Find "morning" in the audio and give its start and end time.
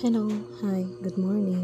1.16-1.63